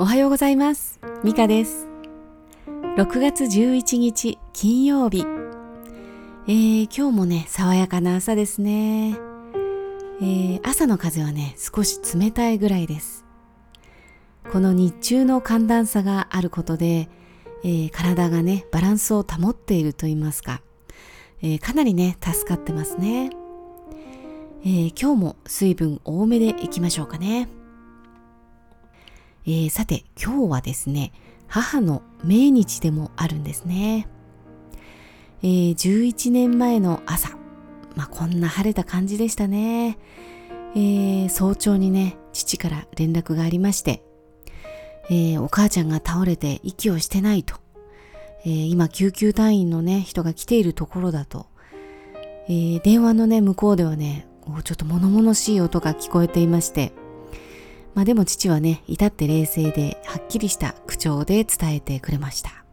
[0.00, 1.00] おはようございます。
[1.24, 1.88] ミカです。
[2.96, 5.26] 6月11日金曜日。
[6.46, 9.16] えー、今日もね、爽やかな朝ですね。
[10.20, 13.24] えー、朝の風はね、少し冷たいぐらいです。
[14.52, 17.08] この日中の寒暖差があることで、
[17.64, 20.62] えー体がね、バランスを保っていると言いますか、
[21.42, 23.30] えーかなりね、助かってますね。
[24.62, 27.48] えー今日も水分多めでいきましょうかね。
[29.50, 31.10] えーさて今日はですね
[31.46, 34.06] 母の命日でもあるんですね、
[35.42, 37.30] えー11年前の朝。
[37.96, 39.98] まあこんな晴れた感じでしたね、
[40.74, 44.02] えー早朝にね父から連絡がありまして、
[45.08, 47.54] えお母ちゃんが倒れて息をしてないと、
[48.44, 51.46] え今救急隊員のね人が来ているところだと、
[52.50, 54.28] え電話のね向こうではね
[54.62, 56.92] ちょっと物々しい音が聞こえていまして
[57.94, 62.64] まあでも父はね、至って冷静ではっきりした口調で伝えてくれました。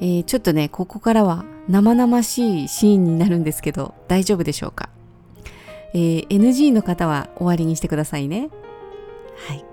[0.00, 4.90] えーちょっとね、ここからは生々しいシーンになるんですけど、大丈夫でしょうか、
[5.94, 8.50] えー ?NG の方は終わりにしてくださいね。
[9.48, 9.64] はい。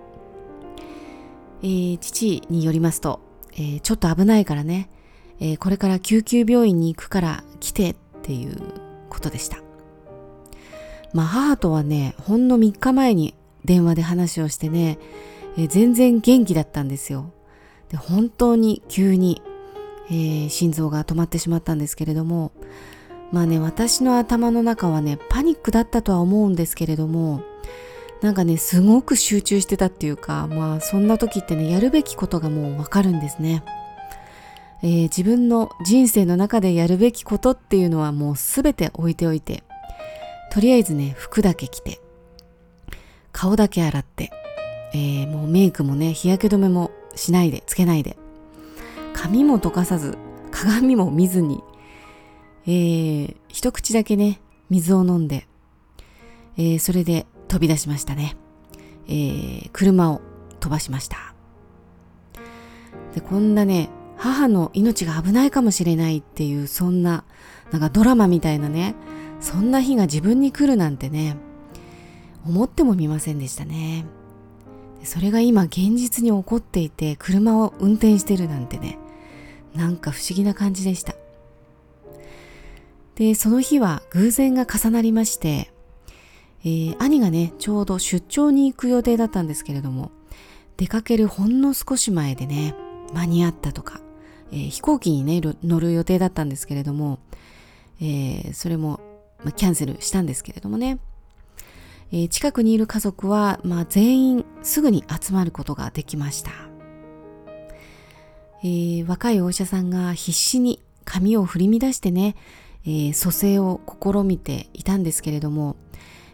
[1.63, 3.19] えー父によりますと、
[3.53, 4.89] えーちょっと危ないからね、
[5.39, 8.57] えーこれから救急病院に行くから来てっていう
[9.09, 9.57] ことでした。
[11.13, 14.97] まあ母とはね、ほんの3日前に電話で話をしてね、
[15.57, 17.31] えー全然元気だったんですよ。
[17.89, 19.41] で本当に急に、
[20.09, 22.51] えー心臓が止まってしまったんですけれども、
[23.31, 27.41] まあね、私の頭の中はね、パニックだったとは思うんですけれども、
[28.21, 33.63] なんかね、すごく集中してたっていうか、まあそんな時ってね、やるべきことがもうわかるんですね。
[34.83, 39.63] えー自分の人生の中でやるべきことっていうのはもうすべて置いておいて、
[40.51, 42.01] とりあえずね、服だけ着て、
[43.31, 44.31] 顔だけ洗って、
[44.93, 48.17] えーもうメイクもね、日焼け止めもしないで、つけないで、
[49.13, 50.17] 髪も溶かさず、
[50.51, 51.63] 鏡も見ずに、
[52.65, 55.47] えー一口だけね、水を飲んで、
[56.57, 58.35] えーそれで飛び出しましたね。
[59.07, 60.21] えー車を
[60.59, 61.33] 飛ばしました。
[63.15, 67.23] で、こんなね、母の命が危ないかもしれないっていう、そんな、
[67.71, 68.95] なんかドラマみたいなね、
[69.39, 71.37] そんな日が自分に来るなんてね、
[72.45, 74.05] 思ってもみませんでしたね。
[75.03, 78.99] それが今現実に起こっていて、車を運転してるなんてね、
[79.75, 81.15] なんか不思議な感じでした。
[83.15, 85.71] で、その日は偶然が重なりまして、
[86.63, 90.11] えー兄がね、ちょうど出張に行く予定だったんですけれども、
[90.77, 92.75] 出かけるほんの少し前でね、
[93.13, 94.01] 間に合ったとか、
[94.51, 97.19] えー飛行機にね、乗る予定だったんですけれども、
[97.99, 98.99] えーそれも、
[99.43, 100.99] まあキャンセルしたんですけれどもね、
[102.11, 106.51] えー近くにいる家族は、まあ、全員すぐに集まることができました、
[108.63, 112.35] えー若いお医者さんが必死に髪を振り乱してね、
[112.85, 115.77] えー蘇生を試みていたんですけれども、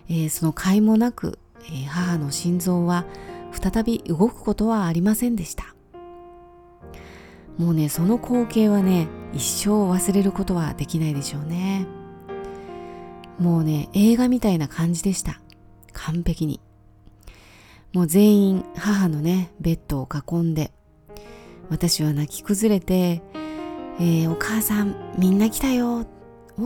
[0.09, 1.39] えその甲斐もなく、
[1.71, 3.05] え母の心臓は
[3.51, 5.73] 再び動くことはありませんでした。
[7.57, 11.87] もうねその光景はね一生忘れることはできないでしょうね。
[13.39, 15.39] もうね映画みたいな感じでした。
[15.97, 16.62] 完璧に。
[17.94, 20.72] もう全員母のねベッドを囲んで
[21.69, 23.22] 私は泣き崩れて、
[24.00, 26.06] えーお母さんみんな来たよ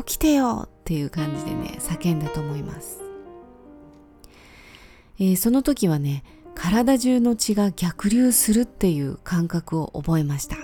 [0.05, 3.01] 起きてよっていう感じでね叫んだと思います、
[5.19, 6.23] えーその時はね
[6.55, 10.57] 体中の血が逆流するっていう感覚を覚えました。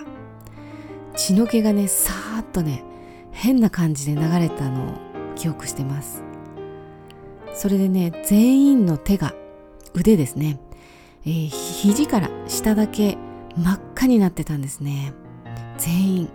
[1.16, 2.84] 血の気がねさーっとね
[3.32, 6.27] 変な感じで流れたのを記憶してます。
[7.54, 9.34] それでね全員の手が
[9.94, 10.60] 腕ですね、
[11.24, 13.16] えー肘から下だけ
[13.56, 15.12] 真っ赤になってたんですね。
[15.78, 16.30] 全員。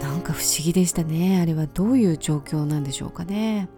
[0.00, 1.40] なんか不思議でしたね。
[1.40, 3.68] あれはどういう状況なんでしょうかね。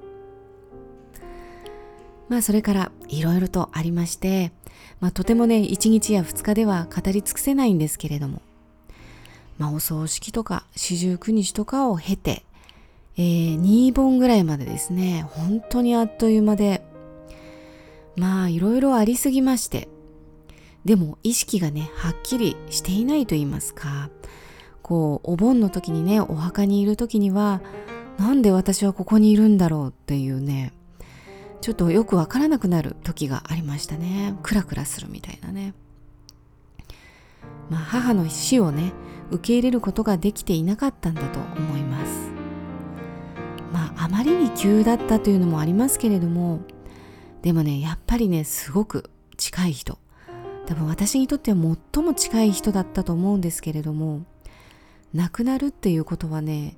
[2.29, 4.53] まあそれからいろいろとありまして、
[5.01, 8.41] まあ、とてもね1日や2日では語り尽くせないんですけれども、
[9.59, 12.45] まあ、お葬式とか四十九日とかを経て、
[13.17, 16.83] えー、2本ぐらいまでですね本当にあっという間で
[18.17, 19.89] まあいろいろありすぎまして
[20.85, 24.11] でも意識がねはっきりしていないと言いますか
[24.83, 27.63] こうお盆の時にねお墓にいる時には
[28.19, 30.73] なんで私はここにいるんだろうっていうね
[31.65, 34.37] ちょっとよくわからなくなる時がありましたね。
[34.43, 35.73] クラクラするみたいなね。
[37.71, 38.93] まあ母の死をね
[39.31, 42.24] 受け入れることができていなかったんだと思います。
[44.05, 46.61] あまりに急だったというのもありますけれども
[47.41, 49.99] でもねやっぱりねすごく近い人。
[50.67, 51.57] 多分私にとっては
[51.93, 54.25] 最も近い人だったと思うんですけれども
[55.13, 56.77] 亡くなるっていうことはね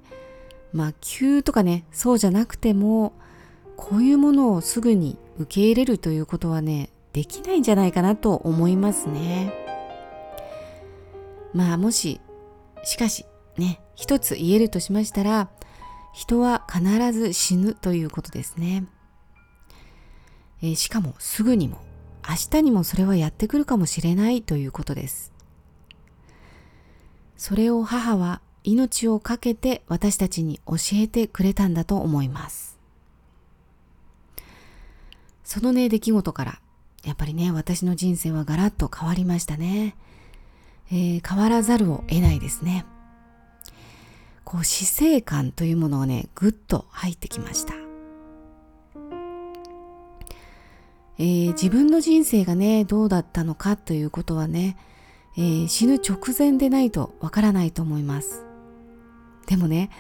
[0.73, 3.13] まあ急とかねそうじゃなくても
[3.77, 9.53] こういうものをすぐに受け入れるということはねできないんじゃないかなと思いますね。
[11.53, 12.21] まあもし
[12.85, 13.25] しかし
[13.57, 15.49] ね一つ言えるとしましたら
[16.17, 18.87] 人は必ず死ぬということですね、
[20.63, 21.83] えー、しかもすぐにも
[22.27, 25.35] 明日にもそれはやってくるかもしれないということです。
[27.37, 32.79] それを母は命を懸けて私たちに教えてくれたんだと思います。
[35.45, 36.61] そのね出来事から
[37.05, 39.95] やっぱりね私の人生はガラッと変わりましたね、
[40.91, 42.87] えー、変わらざるを得ないですね。
[44.47, 47.75] こう死生観というものをねぐっと入ってきました。
[51.19, 54.77] えー、自分の人生がねどうだったのかということはね、
[55.37, 58.45] えー、死ぬ直前でないとわからないと思います。
[59.49, 59.91] でもね、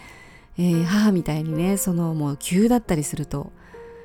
[0.58, 3.50] えー、母みたいにねそのもう急だったりすると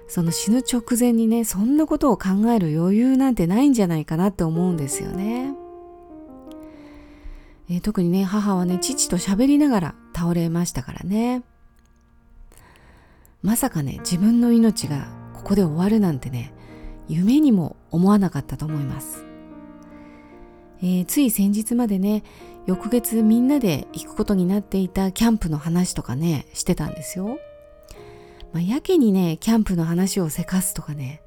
[0.08, 5.54] その死ぬ直前にねそんなことを考える余裕なんてないんじゃないかなって思うんですよね、
[7.72, 11.44] え特にね母はね父と喋りながら倒れましたからね。
[13.42, 16.54] まさかね自分の命がここで終わるなんてね
[17.08, 19.26] 夢にも思わなかったと思います、
[20.82, 22.24] えー、つい先日までね
[22.68, 27.40] 翌月みんなで行くことになっていたキャンプの話とかねしてたんですよ、
[28.54, 31.24] まあ、やけにねキャンプの話をせかすとかね、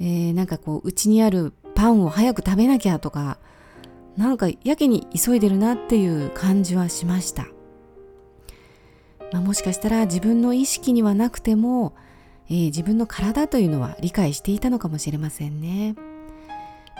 [0.00, 3.38] えー、なんかこううちにあるパンを早く食べなきゃとか
[4.20, 7.48] なんかやけに急いでるなっていう感じはしました、
[9.32, 11.94] まあ、もしかしたら自分の意識にはなくても
[12.50, 15.94] えー、自分の体というのは理解していたのかもしれませんね。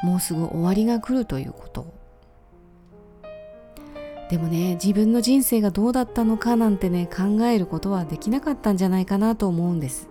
[0.05, 1.93] もうすぐ終わりが来るということ。
[4.31, 10.09] でもね自分の人生がどうだったのかなんてね考えることはできなかったんじゃないかなと思うんです。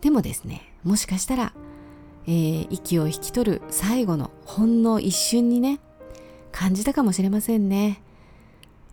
[0.00, 1.52] でもですねもしかしたら、
[2.26, 5.80] えー、息を引き取る最後のほんの一瞬にね
[6.52, 8.02] 感じたかもしれませんね。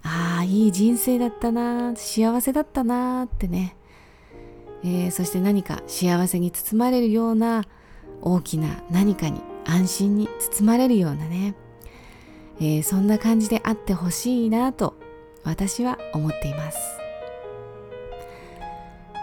[0.03, 3.75] ああいい人生だったな幸せだったなってね、
[4.83, 7.65] えー、そして何か幸せに包まれるような
[8.21, 11.53] 大きな何かに安心に包まれるようなね、
[12.59, 14.95] えー、そんな感じであってほしいなと
[15.43, 16.77] 私は思っています。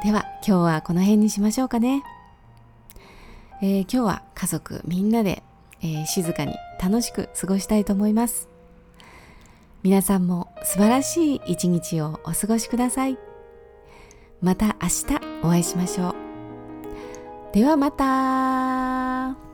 [0.05, 2.03] では今日はこの辺にしましょうかね、
[3.63, 5.43] えー、今日は家族みんなで、
[5.83, 8.49] え静かに楽しく過ごしたいと思います
[9.83, 13.19] 皆さんも素晴らしい一日をお過ごしください。
[14.41, 15.05] また明日
[15.45, 16.15] お会いしましょう。
[17.53, 19.46] ではまた